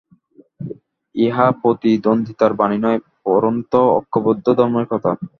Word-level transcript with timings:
ইহা 1.15 1.47
প্রতিদ্বন্দ্বিতার 1.61 2.51
বাণী 2.59 2.77
নয়, 2.85 2.99
পরন্তু 3.25 3.79
ঐক্যবদ্ধ 3.97 4.45
ধর্মের 4.57 4.85
কথা। 4.91 5.11